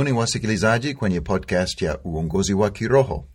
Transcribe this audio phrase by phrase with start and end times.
[0.00, 3.28] Karibuni wasikilizaji kwenye podcast ya uongozi wa kiroho.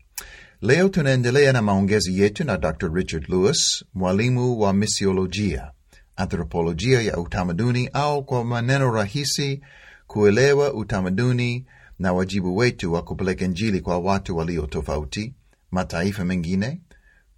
[0.61, 2.89] Leo tunaendelea na maongezi yetu na Dr.
[2.93, 5.71] Richard Lewis, mwalimu wa misiolojia,
[6.15, 9.61] anthropolojia ya utamaduni, au kwa maneno rahisi,
[10.07, 11.65] kuelewa utamaduni
[11.99, 15.33] na wajibu wetu wa kupeleka Injili kwa watu walio tofauti,
[15.71, 16.81] mataifa mengine,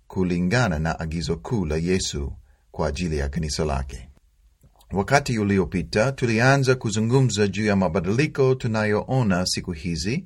[0.07, 2.33] kulingana na agizo kuu la Yesu
[2.71, 4.09] kwa ajili ya kanisa lake.
[4.91, 10.25] Wakati uliopita tulianza kuzungumza juu ya mabadiliko tunayoona siku hizi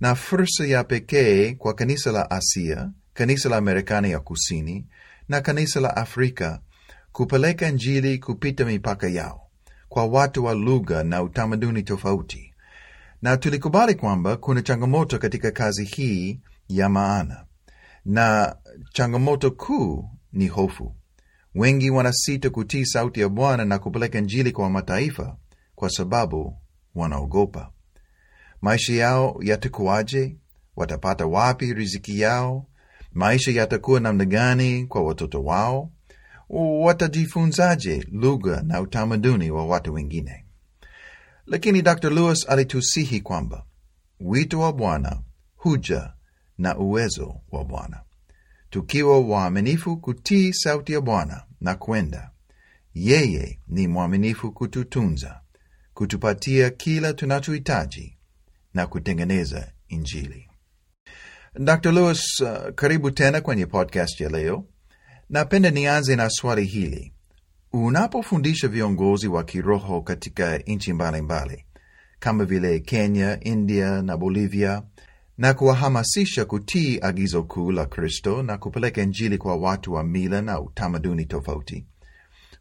[0.00, 4.86] na fursa ya pekee kwa kanisa la Asia, kanisa la Marekani ya Kusini
[5.28, 6.60] na kanisa la Afrika
[7.12, 9.48] kupeleka Injili kupita mipaka yao
[9.88, 12.54] kwa watu wa lugha na utamaduni tofauti,
[13.22, 17.44] na tulikubali kwamba kuna changamoto katika kazi hii ya maana,
[18.04, 18.56] na
[18.92, 20.94] changamoto kuu ni hofu.
[21.54, 25.36] Wengi wanasita kutii sauti ya Bwana na kupeleka Injili kwa mataifa
[25.74, 26.58] kwa sababu
[26.94, 27.70] wanaogopa.
[28.62, 30.36] Maisha yao yatakuwaje?
[30.76, 32.66] Watapata wapi riziki yao?
[33.12, 35.90] Maisha yatakuwa namna gani kwa watoto wao?
[36.82, 40.44] Watajifunzaje lugha na utamaduni wa watu wengine?
[41.46, 42.10] Lakini Dr.
[42.10, 43.64] Lewis alitusihi kwamba
[44.20, 45.20] wito wa Bwana
[45.56, 46.12] huja
[46.58, 48.00] na uwezo wa Bwana
[48.72, 52.30] tukiwa waaminifu kutii sauti ya Bwana na kwenda.
[52.94, 55.40] Yeye ni mwaminifu kututunza,
[55.94, 58.16] kutupatia kila tunachohitaji
[58.74, 60.48] na kutengeneza Injili.
[61.54, 61.92] Dr.
[61.92, 64.64] Lewis, uh, karibu tena kwenye podcast ya leo.
[65.30, 67.12] Napenda nianze na swali hili.
[67.72, 71.64] Unapofundisha viongozi wa kiroho katika nchi mbalimbali
[72.18, 74.82] kama vile Kenya, India na Bolivia
[75.38, 80.60] na kuwahamasisha kutii agizo kuu la Kristo na kupeleka Injili kwa watu wa mila na
[80.60, 81.86] utamaduni tofauti,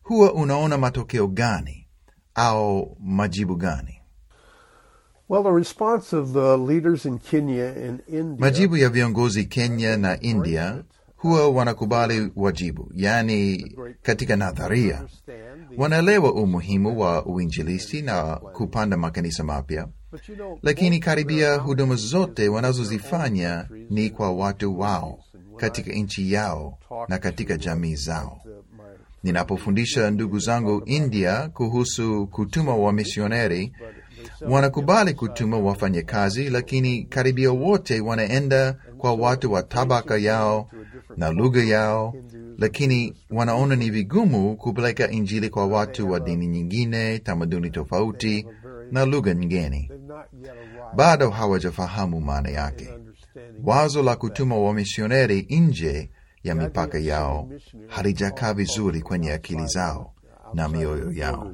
[0.04, 1.88] huwa unaona matokeo gani
[2.36, 3.98] au majibu gani?
[5.30, 10.20] Well, the response of the leaders in Kenya and India Majibu ya viongozi Kenya na
[10.20, 10.84] India
[11.16, 13.72] huwa wanakubali wajibu, yaani
[14.02, 15.04] katika nadharia.
[15.78, 19.88] Wanaelewa umuhimu wa uinjilisti na kupanda makanisa mapya
[20.64, 25.20] lakini karibia huduma zote wanazozifanya ni kwa watu wao
[25.58, 26.78] katika nchi yao
[27.08, 28.42] na katika jamii zao.
[29.24, 33.74] Ninapofundisha ndugu zangu India kuhusu kutuma wa misioneri,
[34.42, 40.70] wanakubali kutuma wafanyakazi, lakini karibia wote wanaenda kwa watu wa tabaka yao
[41.18, 42.14] na lugha yao,
[42.58, 48.46] lakini wanaona ni vigumu kupeleka Injili kwa watu wa dini nyingine, tamaduni tofauti
[48.92, 49.92] na lugha nyingine.
[50.96, 52.90] Bado hawajafahamu maana yake.
[53.64, 56.12] Wazo la kutuma wamisioneri nje
[56.44, 57.50] ya mipaka yao
[57.88, 60.14] halijakaa vizuri kwenye akili zao
[60.54, 61.54] na mioyo yao.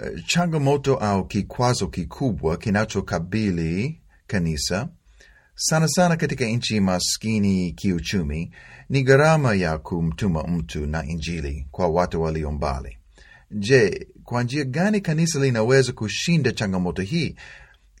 [0.00, 4.88] Eh, Changamoto au kikwazo kikubwa kinachokabili kanisa
[5.54, 8.52] sana sana katika nchi maskini kiuchumi
[8.88, 12.98] ni gharama ya kumtuma mtu na Injili kwa watu walio mbali.
[13.58, 17.36] Je, kwa njia gani kanisa linaweza kushinda changamoto hii?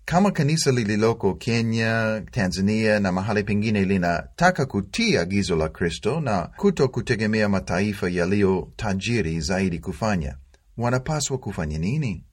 [0.04, 6.88] Kama kanisa lililoko Kenya, Tanzania na mahali pengine linataka kutia agizo la Kristo na kuto
[6.88, 10.36] kutegemea mataifa yaliyo tajiri zaidi kufanya,
[10.76, 12.24] wanapaswa kufanya nini?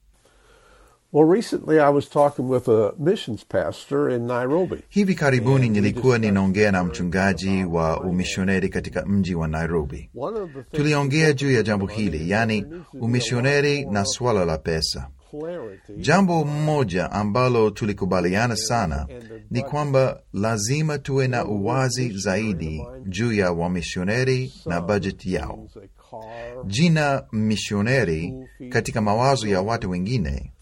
[1.14, 4.76] Well, recently I was talking with a missions pastor in Nairobi.
[4.88, 10.10] Hivi karibuni nilikuwa ninaongea na mchungaji wa umishoneri katika mji wa Nairobi.
[10.16, 12.66] One of the things Tuliongea juu ya jambo hili, yaani
[13.00, 15.08] umishoneri na swala la pesa.
[15.96, 19.06] Jambo moja ambalo tulikubaliana sana
[19.50, 25.68] ni kwamba lazima tuwe na uwazi zaidi juu ya wamishoneri na bajeti yao.
[26.66, 28.34] Jina mishoneri
[28.68, 30.52] katika mawazo ya watu wengine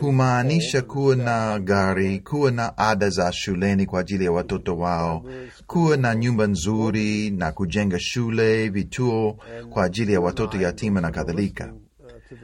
[0.00, 5.24] humaanisha kuwa na gari, kuwa na ada za shuleni kwa ajili ya watoto wao,
[5.66, 9.36] kuwa na nyumba nzuri na kujenga shule, vituo
[9.70, 11.72] kwa ajili ya watoto yatima na kadhalika.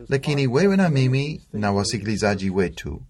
[0.08, 3.02] Lakini wewe na mimi na wasikilizaji wetu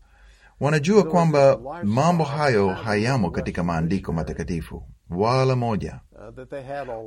[0.60, 6.00] wanajua kwamba mambo hayo hayamo katika maandiko matakatifu wala moja.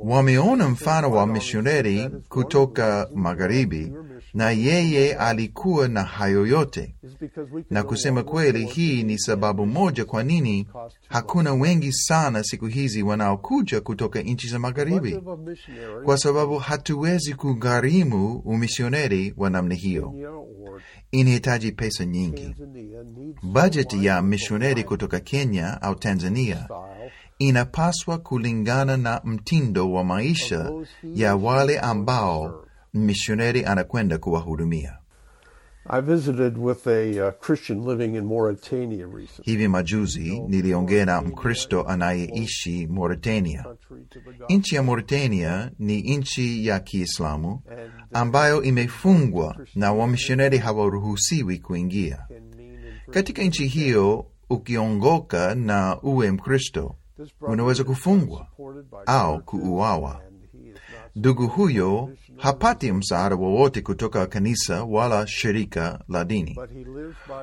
[0.04, 3.92] Wameona mfano wa mishoneri kutoka magharibi,
[4.34, 6.94] na yeye alikuwa na hayo yote,
[7.70, 10.66] na kusema kweli, hii ni sababu moja kwa nini
[11.08, 15.20] hakuna wengi sana siku hizi wanaokuja kutoka nchi za magharibi,
[16.04, 20.14] kwa sababu hatuwezi kugharimu umisioneri wa namna hiyo.
[21.12, 22.54] Inahitaji pesa nyingi.
[23.42, 26.68] Bajeti ya mishoneri kutoka Kenya au Tanzania
[27.40, 30.72] inapaswa kulingana na mtindo wa maisha
[31.14, 32.64] ya wale ambao
[32.94, 34.96] mishoneri anakwenda kuwahudumia.
[35.92, 39.44] I visited with a uh, Christian living in Mauritania recently.
[39.52, 43.64] Hivi majuzi niliongea na Mkristo anayeishi Mauritania.
[44.48, 47.60] Nchi ya Mauritania ni nchi ya Kiislamu
[48.12, 52.26] ambayo imefungwa na wamishoneri hawaruhusiwi kuingia.
[53.10, 56.96] Katika nchi hiyo, ukiongoka na uwe Mkristo,
[57.40, 58.46] unaweza kufungwa
[59.06, 60.20] au kuuawa.
[61.16, 66.58] Ndugu huyo hapati msaada wowote kutoka kanisa wala shirika la dini.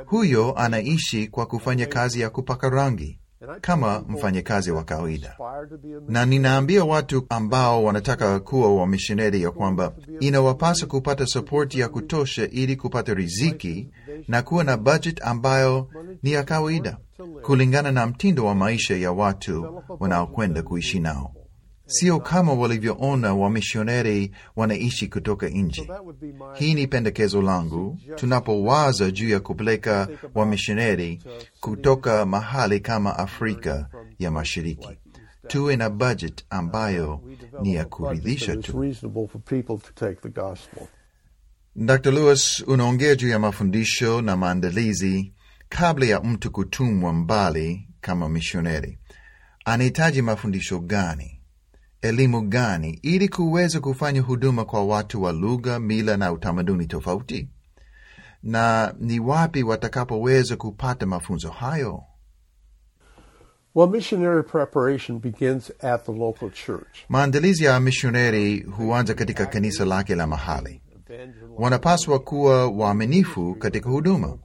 [0.05, 3.19] Huyo anaishi kwa kufanya kazi ya kupaka rangi
[3.61, 5.37] kama people mfanyakazi wa kawaida.
[6.07, 12.75] na ninaambia watu ambao wanataka kuwa wamishineri ya kwamba inawapasa kupata sapoti ya kutosha ili
[12.75, 13.89] kupata riziki
[14.27, 15.89] na kuwa na bajeti ambayo
[16.23, 16.97] ni ya kawaida
[17.41, 21.33] kulingana na mtindo wa maisha ya watu wanaokwenda kuishi nao,
[21.87, 25.89] sio kama walivyoona wamishonari wanaishi kutoka nje.
[26.53, 31.21] Hii ni pendekezo langu tunapowaza juu ya kupeleka wamishonari
[31.59, 33.89] kutoka mahali kama Afrika
[34.19, 34.89] ya Mashariki.
[35.47, 37.21] Tuwe na budget ambayo
[37.61, 38.93] ni ya kuridhisha tu.
[41.75, 42.11] Dr.
[42.11, 45.33] Lewis, unaongea juu ya mafundisho na maandalizi
[45.69, 48.99] kabla ya mtu kutumwa mbali kama mishonari.
[49.65, 51.36] Anahitaji mafundisho gani,
[52.07, 57.49] elimu gani, ili kuweza kufanya huduma kwa watu wa lugha, mila na utamaduni tofauti?
[58.43, 62.03] Na ni wapi watakapoweza kupata mafunzo hayo?
[63.75, 66.97] Well, missionary preparation begins at the local church.
[67.09, 70.81] Maandalizi ya mishoneri huanza katika kanisa lake la mahali.
[71.57, 74.37] Wanapaswa kuwa waaminifu katika huduma,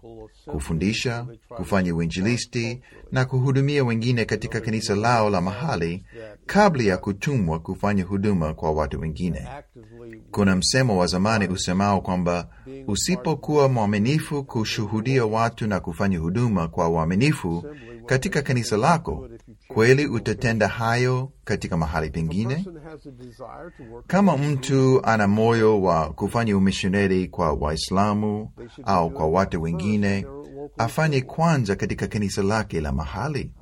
[0.46, 2.80] kufundisha, kufanya uinjilisti
[3.12, 6.04] na kuhudumia wengine katika kanisa lao la mahali
[6.46, 9.48] kabla ya kutumwa kufanya huduma kwa watu wengine.
[10.30, 12.48] Kuna msemo wa zamani usemao kwamba
[12.86, 17.64] usipokuwa mwaminifu kushuhudia watu na kufanya huduma kwa uaminifu
[18.06, 19.28] katika kanisa lako,
[19.68, 22.64] kweli utatenda hayo katika mahali pengine?
[24.06, 28.52] Kama mtu ana moyo wa kufanya umishoneri kwa Waislamu
[28.84, 30.26] au kwa watu wengine,
[30.78, 33.52] afanye kwanza katika kanisa lake la mahali.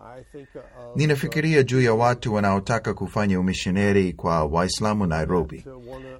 [0.96, 5.64] Ninafikiria juu ya watu wanaotaka kufanya umishoneri kwa Waislamu Nairobi,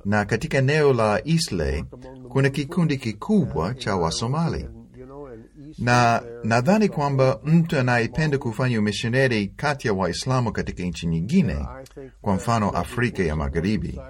[0.04, 1.84] na katika eneo la Eastleigh
[2.28, 4.68] kuna kikundi kikubwa cha Wasomali,
[5.78, 11.66] na nadhani kwamba mtu anayependa kufanya umishoneri kati ya Waislamu katika nchi nyingine,
[12.22, 14.00] kwa mfano Afrika ya Magharibi,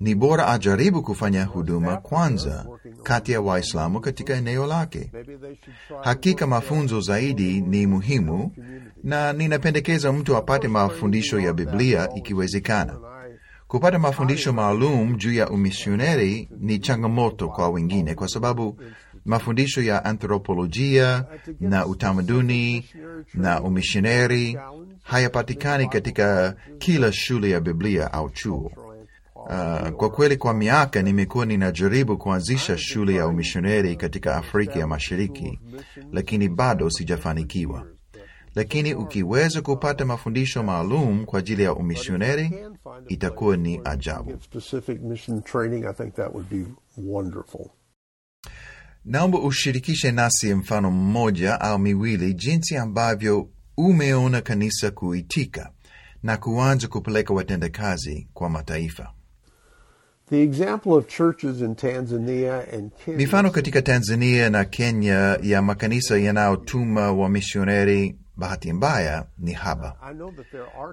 [0.00, 2.66] ni bora ajaribu kufanya huduma kwanza
[3.02, 5.10] kati ya Waislamu katika eneo lake.
[6.02, 8.52] Hakika mafunzo zaidi ni muhimu,
[9.04, 12.98] na ninapendekeza mtu apate mafundisho ya Biblia ikiwezekana.
[13.68, 18.80] Kupata mafundisho maalum juu ya umisioneri ni changamoto kwa wengine, kwa sababu
[19.24, 21.24] mafundisho ya anthropolojia
[21.60, 22.84] na utamaduni
[23.34, 24.58] na umisioneri
[25.02, 28.72] hayapatikani katika kila shule ya Biblia au chuo.
[29.34, 35.60] Uh, kwa kweli kwa miaka nimekuwa ninajaribu kuanzisha shule ya umishoneri katika Afrika ya Mashariki,
[36.12, 37.86] lakini bado sijafanikiwa.
[38.54, 42.50] Lakini ukiweza kupata mafundisho maalum kwa ajili ya umishoneri,
[42.86, 44.38] a itakuwa ni ajabu.
[49.04, 55.70] Naomba ushirikishe nasi mfano mmoja au miwili jinsi ambavyo umeona kanisa kuitika
[56.22, 59.12] na kuanza kupeleka watendakazi kwa mataifa.
[60.30, 66.18] The example of churches in Tanzania and Kenya Mifano katika Tanzania na Kenya ya makanisa
[66.18, 69.94] yanayotuma wamisioneri, bahati mbaya ni haba.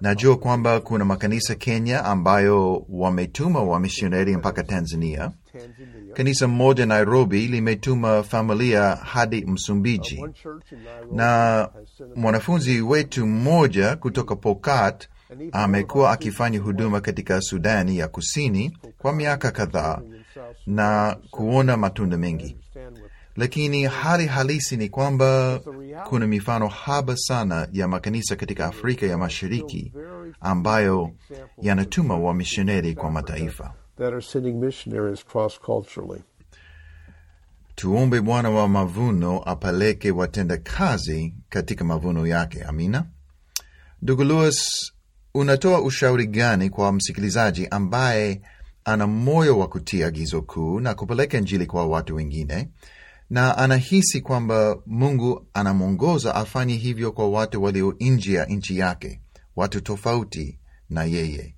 [0.01, 5.31] Najua kwamba kuna makanisa Kenya ambayo wametuma wamisioneri mpaka Tanzania.
[6.13, 10.35] Kanisa moja Nairobi limetuma familia hadi Msumbiji, Nairobi
[11.11, 11.69] na
[12.15, 15.07] mwanafunzi wetu mmoja kutoka Pokat
[15.51, 20.01] amekuwa akifanya huduma katika Sudani ya Kusini kwa miaka kadhaa
[20.67, 22.57] na kuona matunda mengi,
[23.35, 25.59] lakini hali halisi ni kwamba
[26.09, 29.93] kuna mifano haba sana ya makanisa katika Afrika ya Mashariki
[30.41, 31.11] ambayo
[31.61, 33.73] yanatuma wamishoneri kwa mataifa.
[37.75, 42.63] Tuombe Bwana wa mavuno apeleke watenda kazi katika mavuno yake.
[42.63, 43.05] Amina.
[44.01, 44.91] Ndugu Louis,
[45.33, 48.41] unatoa ushauri gani kwa msikilizaji ambaye
[48.85, 52.69] ana moyo wa kutia agizo kuu na kupeleka Injili kwa watu wengine
[53.29, 59.21] na anahisi kwamba Mungu anamwongoza afanye hivyo kwa watu walio nje ya nchi yake,
[59.55, 61.55] watu tofauti na yeye?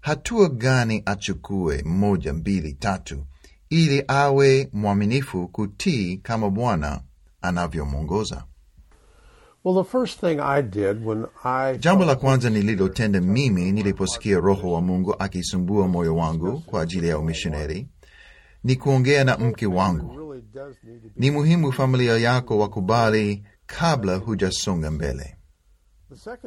[0.00, 3.24] Hatua gani achukue, moja, mbili, tatu,
[3.70, 7.00] ili awe mwaminifu kutii kama Bwana
[7.42, 8.44] anavyomwongoza.
[9.64, 14.72] Well, the first thing I did when I Jambo la kwanza nililotenda mimi niliposikia Roho
[14.72, 17.88] wa Mungu akisumbua moyo wangu kwa ajili ya umishoneri
[18.64, 20.34] ni kuongea na mke wangu.
[21.16, 25.36] Ni muhimu familia yako wakubali kabla hujasonga mbele.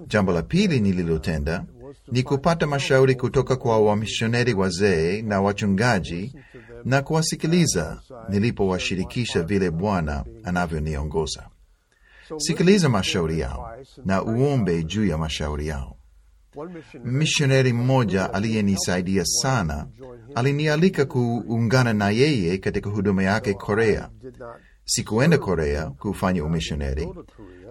[0.08, 1.66] Jambo la pili nililotenda
[2.12, 6.36] ni kupata mashauri kutoka kwa wamishoneri wazee na wachungaji
[6.86, 11.48] na kuwasikiliza nilipowashirikisha vile Bwana anavyoniongoza.
[12.38, 13.72] Sikiliza mashauri yao
[14.06, 15.97] na uombe juu ya mashauri yao.
[16.58, 19.88] One Mishoneri mmoja aliyenisaidia sana
[20.36, 24.10] alinialika kuungana na yeye katika huduma yake Korea.
[24.86, 27.08] Sikuenda Korea kufanya umishoneri,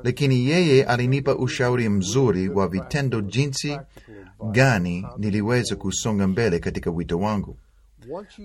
[0.04, 3.78] lakini yeye alinipa ushauri mzuri wa vitendo jinsi
[4.52, 7.56] gani niliweza kusonga mbele katika wito wangu.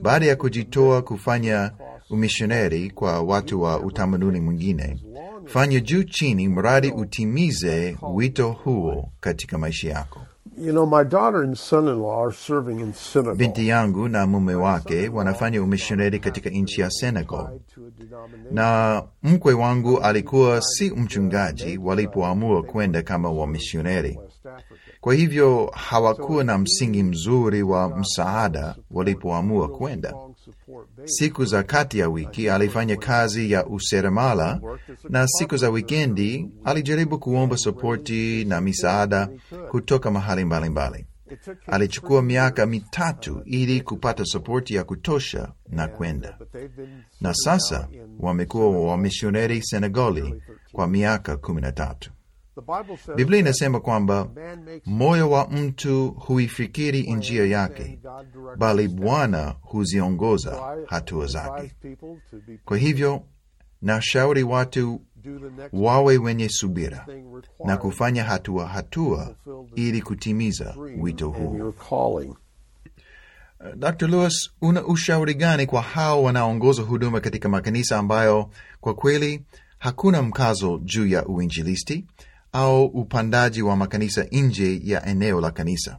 [0.01, 1.71] Baada ya kujitoa kufanya
[2.09, 4.99] umishoneri kwa watu wa utamaduni mwingine,
[5.45, 10.21] fanya juu chini mradi utimize wito huo katika maisha yako.
[10.61, 13.35] You know, my daughter and son-in-law are serving in Senegal.
[13.35, 17.59] Binti yangu na mume wake wanafanya umishoneri katika nchi ya Senegal,
[18.51, 24.19] na mkwe wangu alikuwa si mchungaji walipoamua kwenda kama wamishoneri.
[25.01, 30.13] Kwa hivyo hawakuwa na msingi mzuri wa msaada walipoamua kwenda.
[31.05, 34.61] Siku za kati ya wiki alifanya kazi ya useremala,
[35.09, 39.29] na siku za wikendi alijaribu kuomba sapoti na misaada
[39.71, 41.05] kutoka mahali mbalimbali.
[41.67, 47.87] Alichukua miaka mitatu ili kupata sapoti ya kutosha na kwenda, been na sasa
[48.19, 50.41] wamekuwa wamishoneri Senegali
[50.71, 52.11] kwa miaka kumi na tatu.
[53.15, 54.29] Biblia inasema kwamba
[54.85, 57.99] moyo wa mtu huifikiri njia yake,
[58.57, 58.87] bali.
[58.87, 61.75] Bwana huziongoza hatua zake.
[62.65, 63.21] Kwa hivyo
[63.81, 65.01] nashauri watu
[65.73, 67.07] wawe wenye subira
[67.65, 69.35] na kufanya hatua hatua
[69.75, 71.73] ili kutimiza wito huu.
[73.75, 74.07] Dr.
[74.07, 78.49] Lewis, una ushauri gani kwa hao wanaongoza huduma katika makanisa ambayo
[78.81, 79.41] kwa kweli
[79.77, 82.05] hakuna mkazo juu ya uinjilisti
[82.53, 85.97] au upandaji wa makanisa nje ya eneo la kanisa?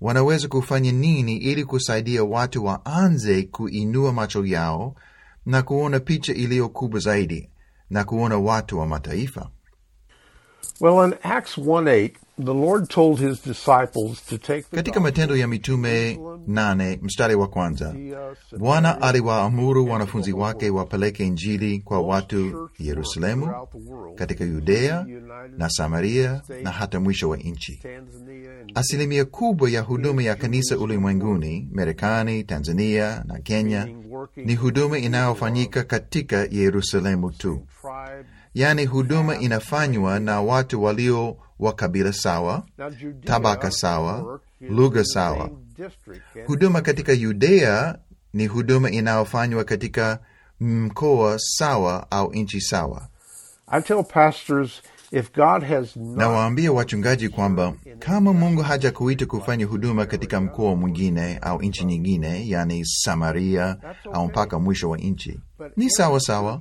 [0.00, 4.94] Wanaweza kufanya nini ili kusaidia watu waanze kuinua macho yao
[5.46, 7.50] na kuona picha iliyo kubwa zaidi
[7.90, 9.50] na kuona watu wa mataifa?
[14.74, 17.94] Katika Matendo ya Mitume nane mstari wa kwanza
[18.58, 23.50] Bwana aliwaamuru wanafunzi wake wapeleke Injili kwa watu Yerusalemu,
[24.14, 25.06] katika Yudea
[25.58, 27.82] na Samaria na hata mwisho wa nchi.
[28.74, 33.88] Asilimia kubwa ya huduma ya kanisa ulimwenguni, Marekani, Tanzania na Kenya,
[34.36, 37.66] ni huduma inayofanyika katika Yerusalemu tu.
[38.54, 42.62] Yaani huduma inafanywa na watu walio wa kabila sawa,
[43.24, 45.50] tabaka sawa, lugha sawa.
[46.46, 47.98] Huduma katika Yudea
[48.34, 50.18] ni huduma inayofanywa katika
[50.60, 53.08] mkoa sawa au nchi sawa.
[53.66, 54.82] I tell pastors
[55.12, 55.30] if
[56.28, 62.84] waambie wachungaji kwamba kama Mungu hajakuita kufanya huduma katika mkoa mwingine au nchi nyingine, yani
[62.86, 63.76] Samaria
[64.12, 65.40] au mpaka mwisho wa nchi,
[65.76, 66.60] ni sawa sawa,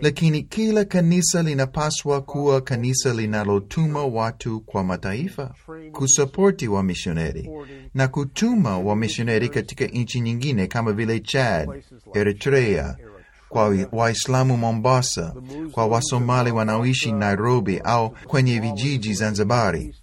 [0.00, 5.54] lakini kila kanisa linapaswa kuwa kanisa linalotuma watu kwa mataifa,
[5.92, 7.50] kusapoti wamishoneri
[7.94, 11.68] na kutuma wamishoneri katika nchi nyingine kama vile Chad,
[12.14, 12.96] Eritrea,
[13.52, 15.34] kwa Waislamu Mombasa,
[15.72, 19.94] kwa Wasomali wanaoishi Nairobi au kwenye vijiji Zanzibari.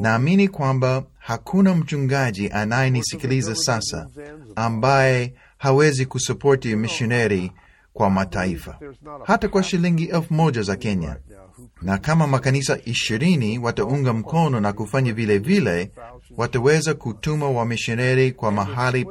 [0.00, 4.08] Naamini kwamba hakuna mchungaji anayenisikiliza sasa
[4.56, 7.52] ambaye hawezi kusapoti mishoneri
[7.92, 8.78] kwa mataifa,
[9.24, 11.16] hata kwa shilingi elfu moja za Kenya.
[11.82, 15.90] Na kama makanisa ishirini wataunga mkono na kufanya vile vile,
[16.36, 19.04] wataweza kutuma wamishoneri kwa mahali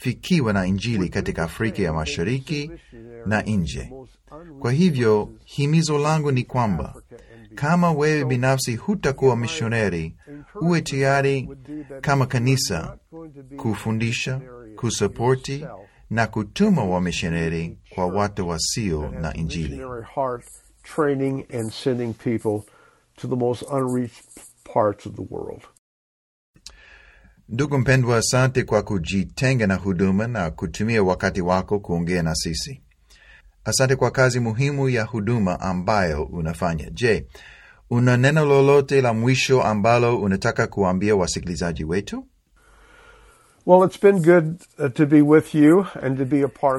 [0.00, 2.70] pasipofikiwa na Injili katika Afrika ya Mashariki
[3.26, 3.92] na nje.
[4.60, 6.94] Kwa hivyo himizo langu ni kwamba
[7.54, 10.16] kama wewe binafsi hutakuwa mishoneri,
[10.60, 11.48] uwe tayari
[12.00, 12.98] kama kanisa
[13.56, 14.40] kufundisha,
[14.76, 15.66] kusapoti
[16.10, 19.80] na kutuma wamishoneri kwa watu wasio na Injili.
[27.52, 32.80] Ndugu mpendwa, asante kwa kujitenga na huduma na kutumia wakati wako kuongea na sisi.
[33.64, 36.90] Asante kwa kazi muhimu ya huduma ambayo unafanya.
[36.90, 37.26] Je,
[37.90, 42.26] una neno lolote la mwisho ambalo unataka kuambia wasikilizaji wetu?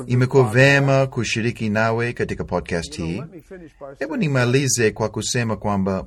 [0.07, 3.23] Imekuwa vema kushiriki nawe katika podcast hii.
[3.99, 6.05] Hebu nimalize kwa kusema kwamba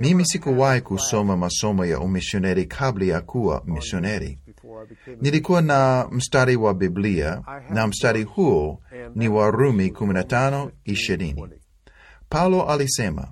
[0.00, 4.38] mimi sikuwahi kusoma masomo ya umishoneri kabla ya kuwa misioneri.
[4.46, 8.80] before I became a Nilikuwa na mstari wa Biblia na mstari huo
[9.14, 11.48] ni Warumi 15:20.
[12.28, 13.28] Paulo alisema,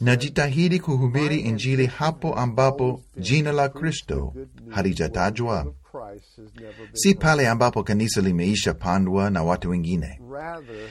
[0.00, 4.34] najitahidi kuhubiri Injili hapo ambapo jina la Kristo
[4.68, 5.72] halijatajwa,
[6.92, 10.20] si pale ambapo kanisa limeisha pandwa na watu wengine.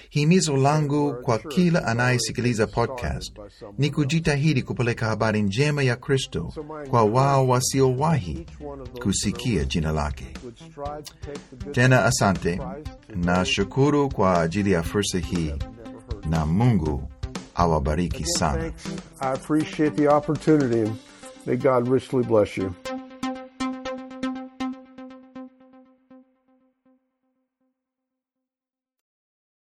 [0.09, 3.37] Himizo langu kwa kila anayesikiliza podcast
[3.77, 6.53] ni kujitahidi kupeleka habari njema ya Kristo
[6.89, 8.45] kwa wao wasiowahi
[9.03, 10.25] kusikia jina lake.
[11.71, 12.59] Tena asante
[13.15, 15.53] na shukuru kwa ajili ya fursa hii,
[16.29, 17.09] na Mungu
[17.55, 18.71] awabariki sana.